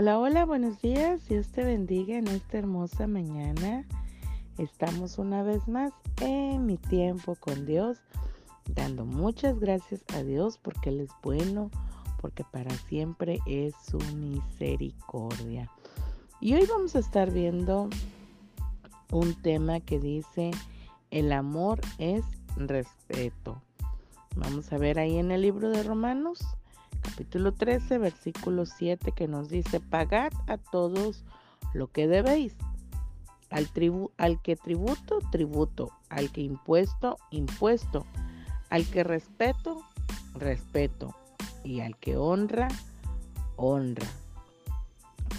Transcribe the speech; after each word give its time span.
Hola, 0.00 0.20
hola, 0.20 0.44
buenos 0.44 0.80
días. 0.80 1.26
Dios 1.28 1.48
te 1.48 1.64
bendiga 1.64 2.16
en 2.16 2.28
esta 2.28 2.58
hermosa 2.58 3.08
mañana. 3.08 3.84
Estamos 4.56 5.18
una 5.18 5.42
vez 5.42 5.66
más 5.66 5.92
en 6.20 6.66
mi 6.66 6.76
tiempo 6.76 7.34
con 7.34 7.66
Dios, 7.66 7.98
dando 8.76 9.04
muchas 9.04 9.58
gracias 9.58 10.04
a 10.14 10.22
Dios 10.22 10.56
porque 10.62 10.90
Él 10.90 11.00
es 11.00 11.10
bueno, 11.20 11.72
porque 12.20 12.44
para 12.44 12.70
siempre 12.70 13.40
es 13.44 13.74
su 13.90 13.98
misericordia. 14.14 15.68
Y 16.40 16.54
hoy 16.54 16.64
vamos 16.70 16.94
a 16.94 17.00
estar 17.00 17.32
viendo 17.32 17.90
un 19.10 19.34
tema 19.42 19.80
que 19.80 19.98
dice, 19.98 20.52
el 21.10 21.32
amor 21.32 21.80
es 21.98 22.24
respeto. 22.54 23.60
Vamos 24.36 24.72
a 24.72 24.78
ver 24.78 25.00
ahí 25.00 25.18
en 25.18 25.32
el 25.32 25.42
libro 25.42 25.70
de 25.70 25.82
Romanos, 25.82 26.38
capítulo 27.18 27.50
13, 27.50 27.98
versículo 27.98 28.64
7, 28.64 29.10
que 29.10 29.26
nos 29.26 29.48
dice, 29.48 29.80
pagad 29.80 30.30
a 30.46 30.56
todos 30.56 31.24
lo 31.74 31.90
que 31.90 32.06
debéis. 32.06 32.54
Al, 33.50 33.68
al 34.18 34.40
que 34.40 34.54
tributo, 34.54 35.18
tributo. 35.32 35.90
Al 36.10 36.30
que 36.30 36.42
impuesto, 36.42 37.18
impuesto. 37.32 38.06
Al 38.70 38.86
que 38.86 39.02
respeto, 39.02 39.82
respeto. 40.34 41.12
Y 41.64 41.80
al 41.80 41.96
que 41.96 42.16
honra, 42.16 42.68
honra. 43.56 44.06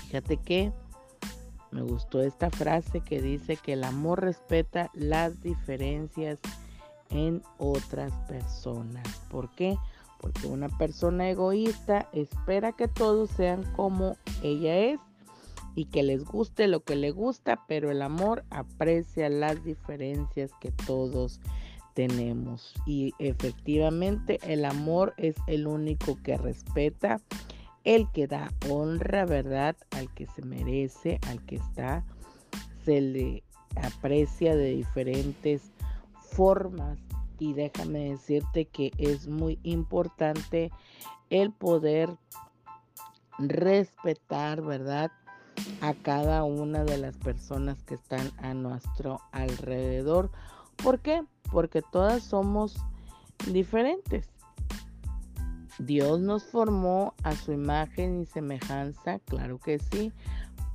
Fíjate 0.07 0.35
que 0.35 0.73
me 1.71 1.81
gustó 1.81 2.21
esta 2.21 2.49
frase 2.49 2.99
que 2.99 3.21
dice 3.21 3.55
que 3.55 3.71
el 3.71 3.85
amor 3.85 4.19
respeta 4.19 4.91
las 4.93 5.41
diferencias 5.41 6.39
en 7.09 7.41
otras 7.57 8.11
personas. 8.27 9.07
¿Por 9.29 9.49
qué? 9.51 9.77
Porque 10.19 10.47
una 10.47 10.69
persona 10.69 11.29
egoísta 11.29 12.09
espera 12.13 12.73
que 12.73 12.87
todos 12.87 13.29
sean 13.31 13.63
como 13.75 14.17
ella 14.43 14.77
es 14.77 14.99
y 15.75 15.85
que 15.85 16.03
les 16.03 16.25
guste 16.25 16.67
lo 16.67 16.83
que 16.83 16.95
le 16.95 17.11
gusta, 17.11 17.63
pero 17.67 17.89
el 17.89 18.01
amor 18.01 18.43
aprecia 18.49 19.29
las 19.29 19.63
diferencias 19.63 20.51
que 20.59 20.71
todos 20.71 21.39
tenemos. 21.93 22.73
Y 22.85 23.13
efectivamente 23.19 24.39
el 24.43 24.65
amor 24.65 25.13
es 25.17 25.35
el 25.47 25.67
único 25.67 26.17
que 26.21 26.37
respeta 26.37 27.21
el 27.83 28.11
que 28.11 28.27
da 28.27 28.51
honra, 28.69 29.25
¿verdad? 29.25 29.75
Al 29.91 30.13
que 30.13 30.27
se 30.27 30.43
merece, 30.43 31.19
al 31.27 31.43
que 31.45 31.55
está, 31.55 32.03
se 32.83 33.01
le 33.01 33.43
aprecia 33.75 34.55
de 34.55 34.75
diferentes 34.75 35.71
formas. 36.13 36.97
Y 37.39 37.53
déjame 37.53 38.09
decirte 38.09 38.65
que 38.65 38.91
es 38.97 39.27
muy 39.27 39.59
importante 39.63 40.71
el 41.29 41.51
poder 41.51 42.17
respetar, 43.37 44.61
¿verdad? 44.61 45.11
A 45.81 45.93
cada 45.93 46.43
una 46.43 46.83
de 46.83 46.97
las 46.97 47.17
personas 47.17 47.81
que 47.83 47.95
están 47.95 48.31
a 48.37 48.53
nuestro 48.53 49.21
alrededor. 49.31 50.29
¿Por 50.83 50.99
qué? 50.99 51.23
Porque 51.51 51.81
todas 51.81 52.23
somos 52.23 52.77
diferentes. 53.51 54.29
Dios 55.79 56.19
nos 56.19 56.43
formó 56.43 57.13
a 57.23 57.33
su 57.35 57.53
imagen 57.53 58.21
y 58.21 58.25
semejanza, 58.25 59.19
claro 59.19 59.59
que 59.59 59.79
sí, 59.79 60.11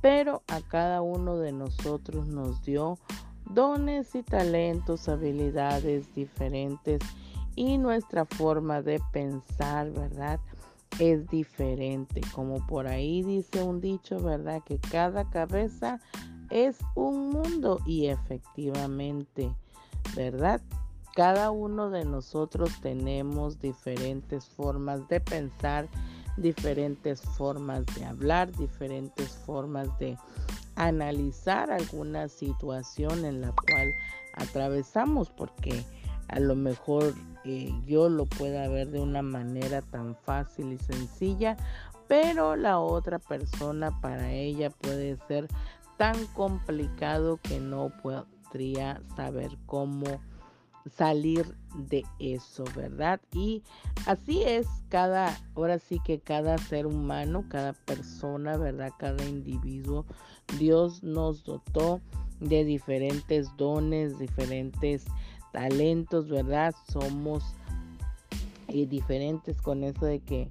pero 0.01 0.41
a 0.47 0.61
cada 0.61 1.01
uno 1.01 1.37
de 1.37 1.51
nosotros 1.51 2.27
nos 2.27 2.63
dio 2.63 2.97
dones 3.49 4.15
y 4.15 4.23
talentos, 4.23 5.07
habilidades 5.07 6.13
diferentes 6.13 7.01
y 7.55 7.77
nuestra 7.77 8.25
forma 8.25 8.81
de 8.81 9.01
pensar, 9.11 9.91
¿verdad? 9.91 10.39
Es 10.99 11.27
diferente, 11.29 12.21
como 12.33 12.65
por 12.67 12.87
ahí 12.87 13.21
dice 13.23 13.63
un 13.63 13.81
dicho, 13.81 14.19
¿verdad? 14.21 14.61
Que 14.63 14.77
cada 14.79 15.29
cabeza 15.29 15.99
es 16.49 16.77
un 16.95 17.29
mundo 17.29 17.79
y 17.85 18.07
efectivamente, 18.07 19.53
¿verdad? 20.15 20.61
Cada 21.15 21.51
uno 21.51 21.89
de 21.89 22.03
nosotros 22.03 22.69
tenemos 22.81 23.59
diferentes 23.59 24.45
formas 24.45 25.07
de 25.07 25.21
pensar, 25.21 25.87
diferentes 26.35 27.21
formas 27.21 27.85
de 27.95 28.05
hablar, 28.05 28.51
diferentes 28.51 29.29
formas 29.45 29.87
de 29.97 30.17
analizar 30.75 31.71
alguna 31.71 32.27
situación 32.27 33.25
en 33.25 33.41
la 33.41 33.51
cual 33.51 33.91
atravesamos, 34.33 35.29
porque 35.29 35.83
a 36.27 36.39
lo 36.39 36.55
mejor 36.55 37.13
eh, 37.43 37.71
yo 37.85 38.09
lo 38.09 38.25
pueda 38.25 38.67
ver 38.67 38.89
de 38.89 38.99
una 38.99 39.21
manera 39.21 39.81
tan 39.81 40.15
fácil 40.15 40.73
y 40.73 40.77
sencilla, 40.77 41.57
pero 42.07 42.55
la 42.55 42.79
otra 42.79 43.19
persona 43.19 43.99
para 44.01 44.31
ella 44.31 44.69
puede 44.69 45.17
ser 45.27 45.47
tan 45.97 46.25
complicado 46.27 47.39
que 47.41 47.59
no 47.59 47.91
podría 48.01 49.01
saber 49.15 49.51
cómo 49.65 50.05
salir 50.89 51.55
de 51.75 52.03
eso, 52.19 52.63
¿verdad? 52.75 53.19
Y 53.33 53.63
así 54.05 54.43
es 54.43 54.67
cada, 54.89 55.37
ahora 55.55 55.79
sí 55.79 55.99
que 56.05 56.19
cada 56.19 56.57
ser 56.57 56.85
humano, 56.85 57.45
cada 57.49 57.73
persona, 57.73 58.57
¿verdad? 58.57 58.91
Cada 58.97 59.23
individuo, 59.25 60.05
Dios 60.59 61.03
nos 61.03 61.43
dotó 61.43 62.01
de 62.39 62.63
diferentes 62.65 63.55
dones, 63.57 64.19
diferentes 64.19 65.05
talentos, 65.51 66.29
¿verdad? 66.29 66.75
Somos 66.91 67.43
eh, 68.67 68.85
diferentes 68.85 69.61
con 69.61 69.83
eso 69.83 70.05
de 70.05 70.19
que 70.19 70.49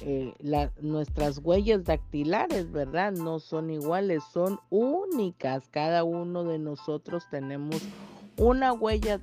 eh, 0.00 0.34
nuestras 0.80 1.38
huellas 1.38 1.84
dactilares, 1.84 2.70
¿verdad? 2.72 3.12
No 3.12 3.40
son 3.40 3.70
iguales, 3.70 4.22
son 4.32 4.58
únicas. 4.70 5.68
Cada 5.68 6.04
uno 6.04 6.44
de 6.44 6.58
nosotros 6.58 7.24
tenemos 7.30 7.80
una 8.36 8.72
huella 8.72 9.20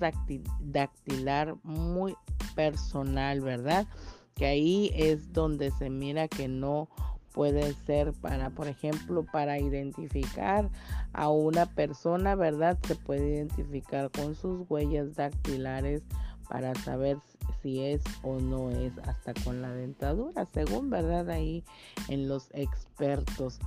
dactilar 0.60 1.56
muy 1.64 2.16
personal, 2.56 3.42
¿verdad? 3.42 3.88
Que 4.36 4.46
ahí 4.46 4.92
es 4.96 5.34
donde 5.34 5.72
se 5.72 5.90
mira 5.90 6.28
que 6.28 6.48
no 6.48 6.90
puede 7.34 7.74
ser 7.86 8.14
para, 8.14 8.50
por 8.50 8.68
ejemplo, 8.68 9.26
para 9.32 9.60
identificar 9.60 10.70
a 11.14 11.30
una 11.30 11.66
persona, 11.68 12.36
¿verdad? 12.36 12.78
Se 12.88 12.96
puede 12.96 13.36
identificar 13.36 14.10
con 14.12 14.36
sus 14.36 14.70
huellas 14.70 15.16
dactilares 15.16 16.02
para 16.50 16.74
saber 16.76 17.18
si 17.62 17.82
es 17.82 18.02
o 18.24 18.40
no 18.40 18.72
es, 18.72 18.98
hasta 19.00 19.34
con 19.44 19.62
la 19.62 19.72
dentadura, 19.72 20.46
según, 20.54 20.90
¿verdad? 20.90 21.30
Ahí 21.30 21.64
en 22.08 22.28
los 22.28 22.50
expertos. 22.54 23.60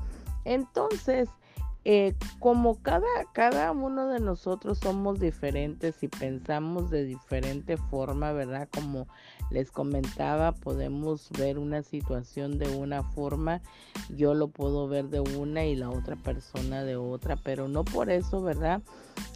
Entonces, 0.44 1.28
eh, 1.84 2.15
como 2.38 2.81
cada, 2.81 3.06
cada 3.32 3.72
uno 3.72 4.09
de 4.09 4.20
nosotros 4.20 4.78
somos 4.78 5.19
diferentes 5.19 6.03
y 6.03 6.09
pensamos 6.09 6.91
de 6.91 7.04
diferente 7.04 7.76
forma, 7.76 8.32
¿verdad? 8.32 8.69
Como 8.72 9.09
les 9.50 9.70
comentaba, 9.70 10.53
podemos 10.53 11.28
ver 11.37 11.59
una 11.59 11.82
situación 11.82 12.59
de 12.59 12.69
una 12.76 13.03
forma, 13.03 13.60
yo 14.16 14.34
lo 14.34 14.48
puedo 14.48 14.87
ver 14.87 15.09
de 15.09 15.21
una 15.21 15.65
y 15.65 15.75
la 15.75 15.91
otra 15.91 16.16
persona 16.16 16.84
de 16.84 16.97
otra, 16.97 17.37
pero 17.37 17.66
no 17.66 17.84
por 17.84 18.10
eso, 18.10 18.42
¿verdad? 18.42 18.81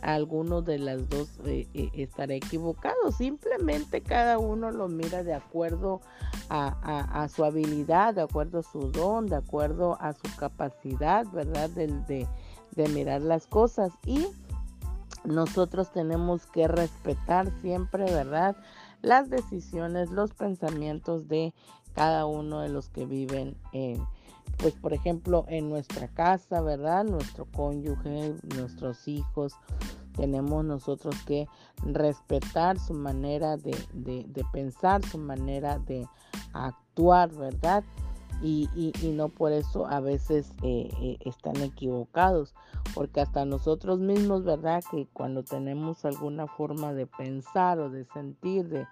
Alguno 0.03 0.63
de 0.63 0.79
las 0.79 1.09
dos 1.09 1.29
eh, 1.45 1.67
eh, 1.75 1.91
estará 1.95 2.35
equivocado, 2.35 3.13
simplemente 3.13 4.03
cada 4.03 4.39
uno 4.39 4.71
lo 4.71 4.89
mira 4.89 5.23
de 5.23 5.35
acuerdo 5.35 6.01
a, 6.49 7.29
su 7.35 7.45
habilidad, 7.45 8.15
de 8.15 8.23
acuerdo 8.23 8.61
a 8.61 8.63
su 8.63 8.93
don, 8.93 9.27
de 9.27 9.37
acuerdo 9.37 9.99
a 10.01 10.13
su 10.13 10.37
capacidad, 10.37 11.27
¿verdad? 11.33 11.71
De 11.71 12.89
mirar 12.89 13.23
las 13.23 13.47
cosas 13.47 13.93
y 14.05 14.27
nosotros 15.27 15.91
tenemos 15.93 16.47
que 16.47 16.69
respetar 16.69 17.51
siempre, 17.61 18.05
¿verdad? 18.05 18.57
Las 19.03 19.29
decisiones, 19.29 20.11
los 20.11 20.33
pensamientos 20.35 21.29
de 21.29 21.53
cada 21.95 22.27
uno 22.27 22.61
de 22.61 22.69
los 22.69 22.89
que 22.89 23.07
viven 23.07 23.57
en, 23.73 24.07
pues 24.59 24.75
por 24.75 24.93
ejemplo, 24.93 25.45
en 25.49 25.69
nuestra 25.69 26.09
casa, 26.09 26.61
¿verdad? 26.61 27.05
Nuestro 27.05 27.47
cónyuge, 27.47 28.35
nuestros 28.55 29.07
hijos. 29.09 29.55
Tenemos 30.17 30.65
nosotros 30.65 31.15
que 31.27 31.47
respetar 31.85 32.79
su 32.79 32.95
manera 32.95 33.57
de, 33.59 33.77
de 33.93 34.45
pensar, 34.53 35.05
su 35.05 35.19
manera 35.19 35.79
de 35.79 36.09
actuar, 36.55 37.31
¿verdad? 37.35 37.85
y, 38.43 38.93
no 39.15 39.29
por 39.29 39.53
eso 39.53 39.87
a 39.87 40.01
veces 40.01 40.53
eh, 40.63 40.91
eh, 41.01 41.19
están 41.25 41.57
equivocados, 41.63 42.55
porque 42.95 43.21
hasta 43.21 43.45
nosotros 43.45 43.99
mismos, 43.99 44.45
¿verdad? 44.45 44.83
Que 44.91 45.07
cuando 45.13 45.43
tenemos 45.43 46.05
alguna 46.05 46.47
forma 46.47 46.93
de 46.93 47.07
pensar 47.07 47.79
o 47.79 47.91
de 47.91 48.05
sentir, 48.05 48.69
de, 48.69 48.87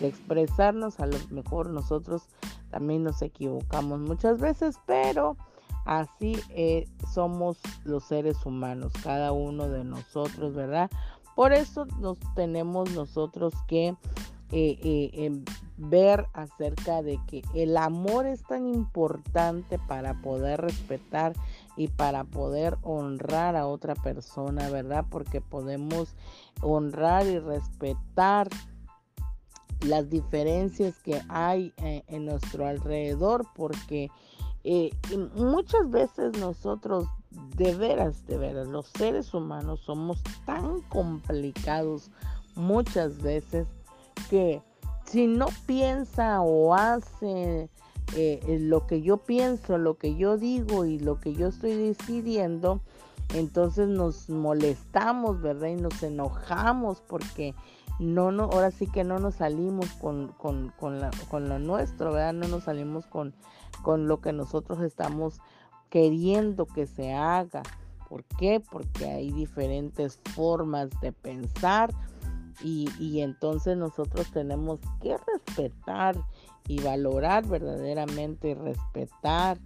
expresarnos, 0.00 1.00
a 1.00 1.06
lo 1.06 1.16
mejor 1.30 1.70
nosotros 1.70 2.28
también 2.70 3.04
nos 3.04 3.22
equivocamos 3.22 4.00
muchas 4.00 4.38
veces, 4.38 4.76
pero 4.86 5.36
así 5.84 6.38
eh, 6.50 6.88
somos 7.12 7.58
los 7.84 8.04
seres 8.04 8.44
humanos, 8.44 8.92
cada 9.02 9.32
uno 9.32 9.68
de 9.68 9.84
nosotros, 9.84 10.54
¿verdad? 10.54 10.90
Por 11.34 11.52
eso 11.52 11.86
nos 12.00 12.18
tenemos 12.34 12.90
nosotros 12.92 13.54
que 13.66 13.96
em, 14.52 15.44
ver 15.76 16.26
acerca 16.34 17.02
de 17.02 17.18
que 17.26 17.42
el 17.54 17.76
amor 17.76 18.26
es 18.26 18.42
tan 18.42 18.66
importante 18.66 19.78
para 19.78 20.20
poder 20.20 20.60
respetar 20.60 21.32
y 21.76 21.88
para 21.88 22.24
poder 22.24 22.76
honrar 22.82 23.56
a 23.56 23.66
otra 23.66 23.94
persona, 23.94 24.68
¿verdad? 24.68 25.06
Porque 25.08 25.40
podemos 25.40 26.14
honrar 26.60 27.26
y 27.26 27.38
respetar 27.38 28.48
las 29.82 30.10
diferencias 30.10 30.98
que 31.00 31.20
hay 31.28 31.72
eh, 31.78 32.02
en, 32.08 32.26
nuestro 32.26 32.66
alrededor, 32.66 33.46
porque 33.54 34.10
eh, 34.64 34.90
muchas 35.36 35.90
veces 35.90 36.38
nosotros, 36.38 37.06
de 37.56 37.74
veras, 37.74 38.26
de 38.26 38.36
veras, 38.36 38.68
los 38.68 38.86
seres 38.88 39.32
humanos 39.32 39.80
somos 39.80 40.22
tan 40.44 40.80
complicados 40.82 42.10
muchas 42.54 43.22
veces 43.22 43.66
que 44.28 44.62
si 45.06 45.26
no 45.26 45.46
piensa 45.66 46.40
o 46.40 46.74
hace 46.74 47.68
eh, 48.16 48.58
lo 48.60 48.86
que 48.86 49.02
yo 49.02 49.18
pienso, 49.18 49.78
lo 49.78 49.96
que 49.96 50.16
yo 50.16 50.36
digo 50.36 50.84
y 50.84 50.98
lo 50.98 51.20
que 51.20 51.34
yo 51.34 51.48
estoy 51.48 51.74
decidiendo, 51.74 52.80
entonces 53.34 53.88
nos 53.88 54.28
molestamos, 54.28 55.40
¿verdad? 55.40 55.68
Y 55.68 55.76
nos 55.76 56.02
enojamos 56.02 57.02
porque 57.06 57.54
no, 58.00 58.32
no, 58.32 58.44
ahora 58.44 58.70
sí 58.70 58.86
que 58.86 59.04
no 59.04 59.18
nos 59.18 59.36
salimos 59.36 59.86
con, 60.00 60.28
con, 60.38 60.72
con, 60.80 61.00
la, 61.00 61.10
con 61.28 61.48
lo 61.48 61.58
nuestro, 61.58 62.12
¿verdad? 62.12 62.32
No 62.32 62.48
nos 62.48 62.64
salimos 62.64 63.06
con, 63.06 63.34
con 63.82 64.08
lo 64.08 64.20
que 64.20 64.32
nosotros 64.32 64.80
estamos 64.80 65.40
queriendo 65.90 66.64
que 66.66 66.86
se 66.86 67.12
haga. 67.12 67.62
¿Por 68.08 68.24
qué? 68.24 68.60
Porque 68.72 69.04
hay 69.04 69.30
diferentes 69.30 70.18
formas 70.34 70.88
de 71.02 71.12
pensar, 71.12 71.90
y, 72.62 73.20
entonces 73.20 73.76
nosotros 73.76 74.30
tenemos 74.32 74.80
que 75.00 75.16
respetar 75.16 76.16
y 76.68 76.80
valorar 76.80 77.46
verdaderamente, 77.46 78.54
respetar 78.54 79.58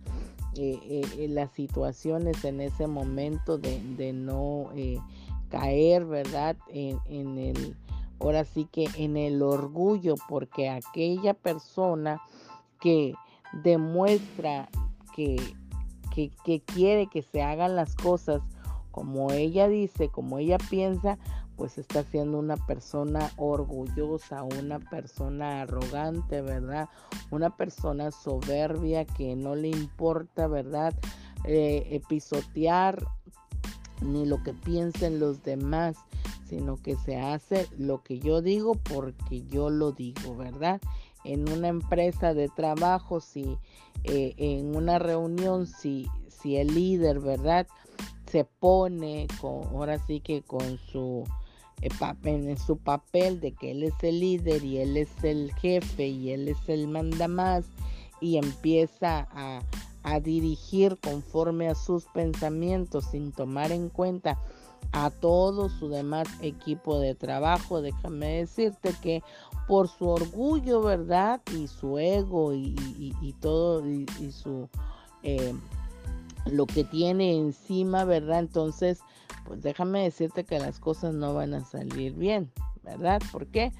eh, 0.56 0.78
eh, 0.82 1.02
eh, 1.19 1.28
las 1.28 1.50
situaciones 1.52 2.44
en 2.44 2.60
ese 2.60 2.86
momento 2.86 3.58
de, 3.58 4.12
no 4.12 4.70
caer, 5.50 6.04
¿verdad? 6.04 6.56
En, 6.69 6.98
en, 7.08 7.38
el, 7.38 7.76
ahora 8.20 8.44
sí 8.44 8.66
que 8.70 8.88
en 8.96 9.16
el 9.16 9.43
orgullo, 9.43 10.14
porque 10.28 10.69
aquella 10.70 11.34
persona 11.34 12.20
que 12.81 13.14
demuestra 13.62 14.69
que, 15.14 15.37
que, 16.12 16.62
quiere 16.62 17.06
que 17.08 17.22
se 17.22 17.43
hagan 17.43 17.76
las 17.76 17.94
cosas 17.96 18.43
como 18.90 19.32
ella 19.32 19.69
dice, 19.69 20.08
como 20.08 20.38
ella 20.38 20.58
piensa, 20.70 21.19
pues 21.56 21.78
está 21.78 22.05
siendo 22.05 22.38
una 22.38 22.56
persona 22.56 23.31
orgullosa, 23.37 24.43
una 24.43 24.78
persona 24.78 25.62
arrogante, 25.62 26.40
¿verdad? 26.43 26.88
Una 27.31 27.56
persona 27.56 28.12
soberbia 28.12 29.05
que 29.05 29.34
no 29.34 29.56
le 29.56 29.69
importa, 29.69 30.46
¿verdad? 30.46 30.94
Eh, 31.44 32.00
pisotear 32.08 33.05
ni 34.00 34.26
lo 34.26 34.43
que 34.43 34.52
piensen 34.52 35.19
los 35.19 35.43
demás, 35.43 35.96
sino 36.54 36.76
que 36.76 36.94
se 36.94 37.16
hace 37.16 37.66
lo 37.76 38.04
que 38.04 38.20
yo 38.20 38.40
digo 38.40 38.74
porque 38.76 39.42
yo 39.42 39.70
lo 39.70 39.90
digo, 39.90 40.36
¿verdad? 40.36 40.80
En 41.24 41.48
una 41.48 41.66
empresa 41.66 42.32
de 42.32 42.48
trabajo, 42.48 43.20
si 43.20 43.58
eh, 44.04 44.34
en 44.36 44.76
una 44.76 45.00
reunión, 45.00 45.66
si, 45.66 46.08
si 46.28 46.56
el 46.56 46.72
líder, 46.72 47.18
¿verdad? 47.18 47.66
Se 48.30 48.44
pone 48.44 49.26
con, 49.40 49.64
ahora 49.64 49.98
sí 50.06 50.20
que 50.20 50.42
con 50.42 50.78
su 50.78 51.24
en 52.24 52.56
su 52.56 52.78
papel 52.78 53.40
de 53.40 53.52
que 53.52 53.72
él 53.72 53.82
es 53.82 53.94
el 54.02 54.20
líder 54.20 54.64
y 54.64 54.78
él 54.78 54.96
es 54.96 55.10
el 55.24 55.52
jefe 55.54 56.06
y 56.06 56.30
él 56.30 56.48
es 56.48 56.68
el 56.68 56.86
mandamás 56.86 57.66
y 58.20 58.38
empieza 58.38 59.28
a 60.02 60.20
dirigir 60.20 60.96
conforme 61.02 61.68
a 61.68 61.74
sus 61.74 62.04
pensamientos 62.06 63.06
sin 63.10 63.32
tomar 63.32 63.72
en 63.72 63.90
cuenta 63.90 64.38
a 64.96 65.11
todo 65.11 65.69
su 65.69 65.88
demás 65.88 66.29
equipo 66.41 67.00
de 67.00 67.14
trabajo. 67.14 67.82
Déjame 67.82 68.38
decirte 68.38 68.94
que 69.02 69.23
por 69.67 69.88
su 69.88 70.08
orgullo, 70.08 70.82
¿verdad? 70.82 71.41
Y 71.52 71.67
su 71.67 71.99
ego 71.99 72.55
y, 72.55 73.35
todo 73.41 73.85
y, 73.87 74.06
su 74.31 74.69
eh, 75.25 75.52
lo 76.46 76.67
que 76.67 76.85
tiene 76.85 77.37
encima, 77.37 78.05
¿verdad? 78.05 78.38
Entonces 78.38 79.00
pues 79.44 79.62
déjame 79.62 80.05
decirte 80.05 80.44
que 80.44 80.58
las 80.58 80.79
cosas 80.79 81.12
no 81.12 81.35
van 81.35 81.55
a 81.55 81.64
salir 81.64 82.14
bien, 82.14 82.50
¿verdad? 82.82 83.20
¿Por 83.31 83.46
qué? 83.49 83.73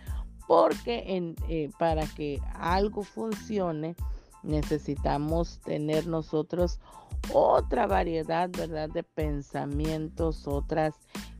Porque 0.47 1.05
eh, 1.49 1.71
para 1.79 2.07
que 2.07 2.41
algo 2.55 3.03
funcione 3.03 3.95
necesitamos 4.45 5.59
tener 5.65 6.07
nosotros 6.07 6.81
otra 7.33 7.87
variedad, 7.87 8.51
¿verdad? 8.51 8.91
De 8.91 9.03
pensamientos, 9.03 10.47
otras 10.47 10.95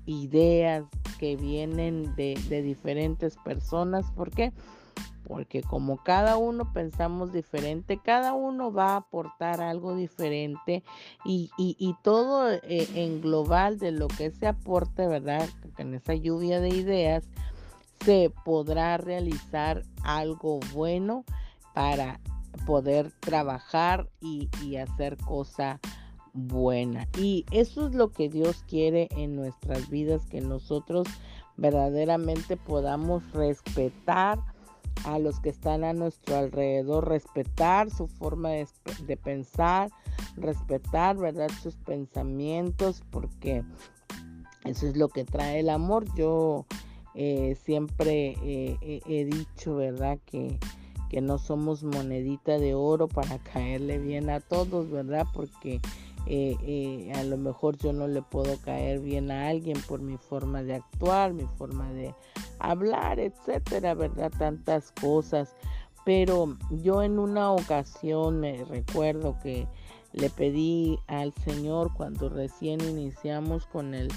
ideas 0.07 0.85
que 1.19 1.37
vienen 1.37 2.15
de, 2.17 2.35
diferentes 2.63 3.37
personas. 3.37 4.11
¿Por 4.13 4.31
qué? 4.31 4.53
porque 5.27 5.63
como 5.63 5.97
cada 6.03 6.37
uno 6.37 6.71
pensamos 6.75 7.33
diferente, 7.33 7.99
cada 7.99 8.35
uno 8.35 8.71
va 8.71 8.93
a 8.93 8.97
aportar 8.97 9.63
algo 9.63 9.97
diferente 9.97 10.85
y, 11.25 11.49
todo 12.03 12.53
eh, 12.53 12.61
en 12.95 13.23
global 13.23 13.79
de 13.79 13.91
lo 13.91 14.07
que 14.07 14.31
se 14.31 14.47
aporte, 14.47 15.07
¿verdad? 15.07 15.49
En 15.79 15.95
esa 15.95 16.13
lluvia 16.13 16.61
de 16.61 16.69
ideas 16.69 17.25
se 18.05 18.31
podrá 18.45 18.99
realizar 18.99 19.83
algo 20.03 20.61
bueno 20.75 21.25
para 21.73 22.21
poder 22.67 23.13
trabajar 23.21 24.09
y, 24.21 24.49
hacer 24.77 25.17
cosa 25.19 25.81
buena. 26.33 27.09
Y 27.19 27.45
eso 27.51 27.87
es 27.87 27.95
lo 27.95 28.13
que 28.13 28.29
Dios 28.29 28.65
quiere 28.67 29.09
en 29.13 29.37
nuestras 29.37 29.89
vidas, 29.89 30.27
que 30.27 30.41
nosotros 30.41 31.07
verdaderamente 31.57 32.57
podamos 32.57 33.31
respetar 33.33 34.39
a 35.05 35.19
los 35.19 35.41
que 35.41 35.51
están 35.51 35.85
a 35.85 35.93
nuestro 35.93 36.37
alrededor, 36.37 37.09
respetar 37.09 37.91
su 37.91 38.07
forma 38.07 38.51
de, 38.51 39.17
pensar, 39.17 39.91
respetar, 40.37 41.17
¿verdad? 41.17 41.51
Sus 41.63 41.77
pensamientos, 41.77 43.03
porque 43.11 43.65
eso 44.65 44.87
es 44.87 44.97
lo 44.97 45.09
que 45.09 45.25
trae 45.25 45.61
el 45.61 45.69
amor. 45.69 46.05
Yo 46.17 46.65
eh, 47.15 47.57
siempre 47.65 48.37
eh, 48.43 49.01
he 49.07 49.25
dicho, 49.25 49.77
¿verdad? 49.77 50.19
Que, 50.25 50.59
que 51.15 51.21
no 51.21 51.39
somos 51.39 51.85
monedita 51.85 52.59
de 52.59 52.75
oro 52.75 53.07
para 53.07 53.39
caerle 53.39 53.99
bien 53.99 54.31
a 54.31 54.41
todos, 54.41 54.91
¿verdad? 54.91 55.25
Porque 55.33 55.81
eh, 56.27 56.57
eh, 56.67 57.13
a 57.15 57.23
lo 57.23 57.37
mejor 57.37 57.79
yo 57.79 57.93
no 57.93 58.09
le 58.09 58.21
puedo 58.21 58.57
caer 58.63 58.99
bien 58.99 59.31
a 59.31 59.47
alguien 59.47 59.81
por 59.87 60.03
mi 60.03 60.17
forma 60.17 60.65
de 60.65 60.75
actuar, 60.75 61.33
mi 61.33 61.47
forma 61.57 61.93
de 61.93 62.13
hablar, 62.59 63.21
etcétera, 63.21 63.95
¿verdad? 63.95 64.33
Tantas 64.37 64.91
cosas. 64.91 65.55
Pero 66.05 66.57
yo 66.83 67.01
en 67.05 67.21
una 67.21 67.53
ocasión 67.53 68.41
me 68.41 68.65
recuerdo 68.65 69.39
que 69.41 69.69
le 70.15 70.31
pedí 70.31 70.99
al 71.07 71.33
Señor 71.45 71.93
cuando 71.95 72.29
recién 72.29 72.81
iniciamos 72.81 73.67
con 73.67 73.95
el 73.95 74.09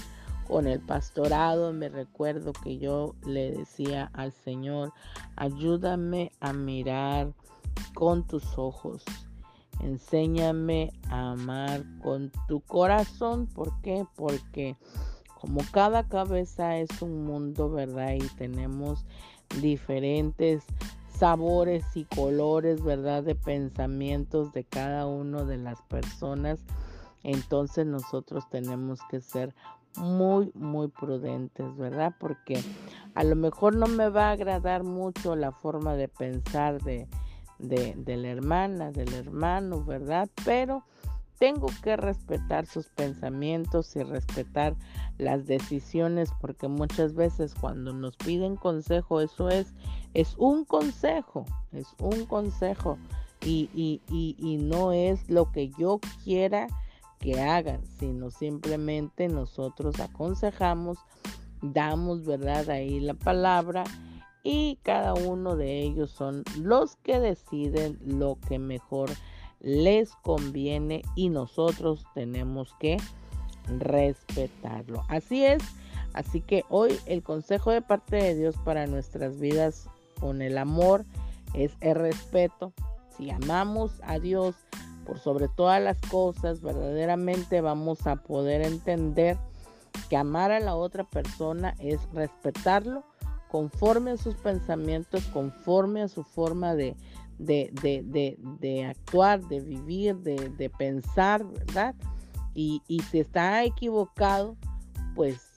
con 0.48 0.66
el 0.66 0.80
pastorado, 0.80 1.72
me 1.72 1.88
recuerdo 1.88 2.52
que 2.52 2.78
yo 2.78 3.14
le 3.24 3.52
decía 3.52 4.10
al 4.14 4.32
Señor, 4.32 4.92
ayúdame 5.36 6.32
a 6.40 6.52
mirar 6.52 7.32
con 7.94 8.26
tus 8.26 8.58
ojos 8.58 9.04
Enséñame 9.80 10.92
a 11.08 11.32
amar 11.32 11.84
con 12.02 12.32
tu 12.48 12.60
corazón. 12.60 13.46
¿Por 13.46 13.80
qué? 13.80 14.04
Porque 14.16 14.76
como 15.40 15.60
cada 15.70 16.08
cabeza 16.08 16.78
es 16.78 17.00
un 17.00 17.24
mundo, 17.24 17.70
¿verdad? 17.70 18.14
Y 18.14 18.28
tenemos 18.36 19.04
diferentes 19.60 20.64
sabores 21.16 21.84
y 21.94 22.04
colores, 22.04 22.82
¿verdad? 22.82 23.22
De 23.22 23.36
pensamientos 23.36 24.52
de 24.52 24.64
cada 24.64 25.06
una 25.06 25.44
de 25.44 25.58
las 25.58 25.80
personas. 25.82 26.58
Entonces 27.22 27.86
nosotros 27.86 28.48
tenemos 28.50 29.00
que 29.10 29.20
ser 29.20 29.54
muy, 29.96 30.50
muy 30.54 30.88
prudentes, 30.88 31.76
¿verdad? 31.76 32.14
Porque 32.18 32.62
a 33.14 33.24
lo 33.24 33.36
mejor 33.36 33.74
no 33.76 33.86
me 33.86 34.08
va 34.08 34.28
a 34.28 34.32
agradar 34.32 34.84
mucho 34.84 35.36
la 35.36 35.52
forma 35.52 35.94
de 35.94 36.08
pensar 36.08 36.80
de, 36.82 37.08
de, 37.58 38.16
la 38.16 38.28
hermana, 38.28 38.92
del 38.92 39.12
hermano, 39.14 39.84
¿verdad? 39.84 40.28
Pero 40.44 40.84
tengo 41.38 41.68
que 41.82 41.96
respetar 41.96 42.66
sus 42.66 42.88
pensamientos 42.88 43.94
y 43.96 44.02
respetar 44.02 44.74
las 45.18 45.46
decisiones 45.46 46.30
porque 46.40 46.68
muchas 46.68 47.14
veces 47.14 47.54
cuando 47.54 47.92
nos 47.92 48.16
piden 48.16 48.56
consejo 48.56 49.20
eso 49.20 49.48
es 49.48 49.72
es 50.14 50.34
un 50.36 50.64
consejo 50.64 51.44
es 51.72 51.86
un 52.00 52.26
consejo 52.26 52.98
y, 53.40 53.70
y, 53.72 54.00
y, 54.08 54.36
y 54.38 54.56
no 54.56 54.90
es 54.90 55.30
lo 55.30 55.52
que 55.52 55.70
yo 55.78 56.00
quiera 56.24 56.66
que 57.18 57.40
hagan 57.40 57.80
sino 57.98 58.30
simplemente 58.30 59.28
nosotros 59.28 59.98
aconsejamos 60.00 60.98
damos 61.62 62.24
verdad 62.24 62.68
ahí 62.70 63.00
la 63.00 63.14
palabra 63.14 63.84
y 64.42 64.78
cada 64.82 65.14
uno 65.14 65.56
de 65.56 65.82
ellos 65.82 66.10
son 66.10 66.44
los 66.58 66.96
que 66.96 67.20
deciden 67.20 67.98
lo 68.04 68.38
que 68.48 68.58
mejor 68.58 69.10
les 69.60 70.12
conviene 70.22 71.02
y 71.16 71.28
nosotros 71.28 72.04
tenemos 72.14 72.74
que 72.78 72.96
respetarlo. 73.78 75.04
Así 75.08 75.44
es, 75.44 75.62
así 76.14 76.40
que 76.40 76.64
hoy 76.68 76.96
el 77.06 77.22
consejo 77.22 77.70
de 77.70 77.82
parte 77.82 78.16
de 78.16 78.34
Dios 78.34 78.56
para 78.64 78.86
nuestras 78.86 79.38
vidas 79.38 79.88
con 80.20 80.42
el 80.42 80.56
amor 80.58 81.04
es 81.54 81.72
el 81.80 81.96
respeto. 81.96 82.72
Si 83.16 83.30
amamos 83.30 84.00
a 84.02 84.18
Dios 84.18 84.54
por 85.08 85.18
sobre 85.18 85.48
todas 85.48 85.82
las 85.82 85.98
cosas, 86.02 86.60
verdaderamente 86.60 87.62
vamos 87.62 88.06
a 88.06 88.16
poder 88.16 88.60
entender 88.60 89.38
que 90.10 90.18
amar 90.18 90.52
a 90.52 90.60
la 90.60 90.74
otra 90.74 91.04
persona 91.04 91.74
es 91.78 91.98
respetarlo 92.12 93.04
conforme 93.50 94.10
a 94.10 94.16
sus 94.18 94.34
pensamientos, 94.34 95.24
conforme 95.32 96.02
a 96.02 96.08
su 96.08 96.24
forma 96.24 96.74
de, 96.74 96.94
de, 97.38 98.86
actuar, 98.86 99.40
de 99.48 99.60
vivir, 99.60 100.16
de, 100.16 100.70
pensar, 100.76 101.42
¿verdad? 101.46 101.94
Y, 102.52 102.82
y, 102.86 103.00
si 103.00 103.20
está 103.20 103.64
equivocado, 103.64 104.58
pues 105.14 105.54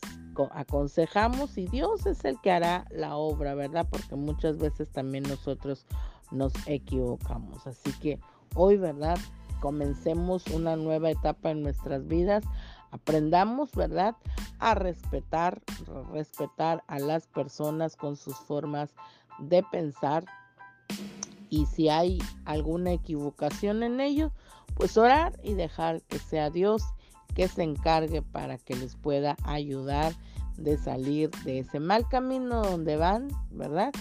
aconsejamos 0.54 1.58
y 1.58 1.68
Dios 1.68 2.06
es 2.06 2.24
el 2.24 2.40
que 2.40 2.52
hará 2.52 2.86
la 2.90 3.18
obra, 3.18 3.54
¿verdad? 3.54 3.86
Porque 3.90 4.16
muchas 4.16 4.58
veces 4.58 4.90
también 4.90 5.26
nosotros 5.26 5.86
nos 6.32 6.54
equivocamos. 6.68 7.68
Así 7.68 7.92
que 8.00 8.18
hoy, 8.56 8.78
¿verdad? 8.78 9.18
Comencemos 9.62 10.46
una 10.48 10.76
nueva 10.76 11.10
etapa 11.10 11.52
en 11.52 11.64
nuestras 11.64 12.06
vidas 12.06 12.44
aprendamos, 12.92 13.72
¿verdad? 13.72 14.16
A 14.60 14.76
respetar, 14.76 15.62
respetar 16.12 16.84
a 16.88 17.00
las 17.00 17.28
personas 17.28 17.96
con 17.96 18.16
sus 18.16 18.36
formas 18.36 18.94
de 19.40 19.64
pensar. 19.64 20.26
Y 21.50 21.66
si 21.66 21.90
hay 21.90 22.20
alguna 22.46 22.92
equivocación 22.92 23.84
en 23.84 24.00
ello, 24.00 24.32
pues 24.76 24.98
orar 24.98 25.40
y 25.44 25.54
dejar 25.54 26.02
que 26.04 26.20
sea 26.20 26.50
Dios 26.50 26.84
que 27.34 27.48
se 27.48 27.64
encargue 27.64 28.22
para 28.22 28.58
que 28.58 28.76
les 28.76 28.98
pueda 28.98 29.38
ayudar 29.44 30.14
de 30.58 30.78
salir 30.78 31.32
de 31.46 31.60
ese 31.60 31.80
mal 31.80 32.08
camino 32.10 32.62
donde 32.62 32.98
van, 32.98 33.30
¿verdad? 33.52 33.94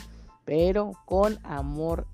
Pero 0.44 0.92
con 1.06 1.38
amor 1.44 2.08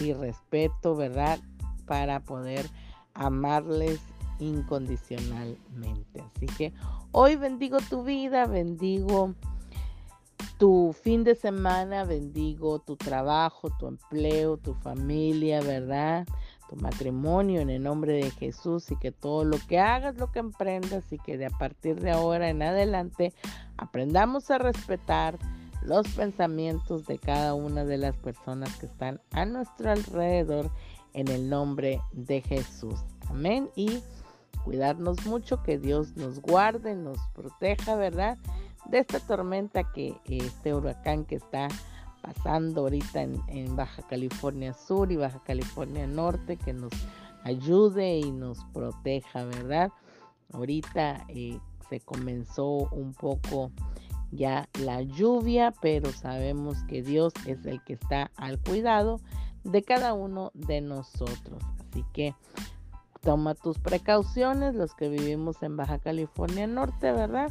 y 0.00 0.14
respeto, 0.14 0.96
¿verdad? 0.96 1.38
Para 1.86 2.20
poder 2.20 2.70
amarles 3.14 4.00
incondicionalmente. 4.38 6.20
Así 6.34 6.46
que 6.46 6.72
hoy 7.12 7.36
bendigo 7.36 7.78
tu 7.88 8.02
vida, 8.02 8.46
bendigo 8.46 9.34
tu 10.58 10.94
fin 11.02 11.24
de 11.24 11.34
semana, 11.34 12.04
bendigo 12.04 12.78
tu 12.78 12.96
trabajo, 12.96 13.70
tu 13.78 13.88
empleo, 13.88 14.56
tu 14.56 14.74
familia, 14.74 15.60
¿verdad? 15.60 16.26
Tu 16.68 16.76
matrimonio 16.76 17.60
en 17.60 17.70
el 17.70 17.82
nombre 17.82 18.12
de 18.12 18.30
Jesús 18.30 18.90
y 18.90 18.96
que 18.96 19.12
todo 19.12 19.44
lo 19.44 19.58
que 19.68 19.78
hagas, 19.78 20.16
lo 20.16 20.30
que 20.30 20.38
emprendas 20.38 21.12
y 21.12 21.18
que 21.18 21.36
de 21.36 21.46
a 21.46 21.50
partir 21.50 22.00
de 22.00 22.12
ahora 22.12 22.48
en 22.48 22.62
adelante 22.62 23.32
aprendamos 23.76 24.50
a 24.50 24.58
respetar 24.58 25.38
los 25.84 26.06
pensamientos 26.08 27.06
de 27.06 27.18
cada 27.18 27.54
una 27.54 27.84
de 27.84 27.98
las 27.98 28.16
personas 28.16 28.76
que 28.76 28.86
están 28.86 29.20
a 29.32 29.44
nuestro 29.44 29.90
alrededor 29.90 30.70
en 31.14 31.28
el 31.28 31.48
nombre 31.48 32.00
de 32.12 32.40
Jesús. 32.40 33.00
Amén. 33.28 33.70
Y 33.76 34.02
cuidarnos 34.64 35.24
mucho, 35.26 35.62
que 35.62 35.78
Dios 35.78 36.16
nos 36.16 36.40
guarde, 36.40 36.94
nos 36.94 37.18
proteja, 37.34 37.96
¿verdad? 37.96 38.38
De 38.86 38.98
esta 38.98 39.20
tormenta 39.20 39.84
que 39.92 40.16
este 40.26 40.74
huracán 40.74 41.24
que 41.24 41.36
está 41.36 41.68
pasando 42.20 42.82
ahorita 42.82 43.22
en, 43.22 43.76
Baja 43.76 44.02
California 44.02 44.72
Sur 44.74 45.10
y 45.10 45.16
Baja 45.16 45.42
California 45.44 46.06
Norte, 46.06 46.56
que 46.56 46.72
nos 46.72 46.92
ayude 47.44 48.18
y 48.18 48.30
nos 48.30 48.64
proteja, 48.72 49.44
¿verdad? 49.44 49.90
Ahorita 50.52 51.24
eh, 51.28 51.58
se 51.88 52.00
comenzó 52.00 52.88
un 52.90 53.12
poco 53.14 53.72
ya 54.30 54.68
la 54.80 55.02
lluvia, 55.02 55.74
pero 55.82 56.10
sabemos 56.12 56.82
que 56.84 57.02
Dios 57.02 57.32
es 57.46 57.64
el 57.66 57.82
que 57.82 57.94
está 57.94 58.30
al 58.36 58.58
cuidado 58.58 59.20
de 59.64 59.82
cada 59.82 60.12
uno 60.14 60.50
de 60.54 60.80
nosotros. 60.80 61.62
Así 61.90 62.04
que 62.12 62.34
toma 63.20 63.54
tus 63.54 63.78
precauciones, 63.78 64.74
los 64.74 64.94
que 64.94 65.08
vivimos 65.08 65.62
en 65.62 65.76
Baja 65.76 65.98
California 65.98 66.66
Norte, 66.66 67.12
¿verdad? 67.12 67.50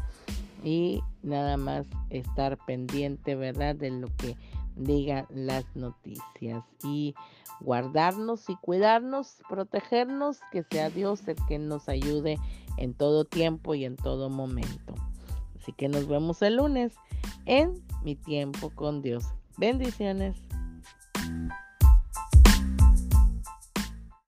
Y 0.63 1.01
nada 1.23 1.57
más 1.57 1.87
estar 2.09 2.57
pendiente, 2.65 3.35
¿verdad? 3.35 3.75
De 3.75 3.89
lo 3.89 4.07
que 4.17 4.35
digan 4.75 5.25
las 5.29 5.65
noticias 5.75 6.63
y 6.83 7.15
guardarnos 7.59 8.49
y 8.49 8.55
cuidarnos, 8.55 9.37
protegernos, 9.49 10.39
que 10.51 10.63
sea 10.63 10.89
Dios 10.89 11.27
el 11.27 11.37
que 11.47 11.59
nos 11.59 11.89
ayude 11.89 12.37
en 12.77 12.93
todo 12.93 13.25
tiempo 13.25 13.75
y 13.75 13.85
en 13.85 13.95
todo 13.95 14.29
momento. 14.29 14.95
Así 15.59 15.73
que 15.73 15.87
nos 15.87 16.07
vemos 16.07 16.41
el 16.41 16.57
lunes 16.57 16.93
en 17.45 17.83
mi 18.03 18.15
tiempo 18.15 18.71
con 18.71 19.01
Dios. 19.01 19.25
Bendiciones. 19.57 20.50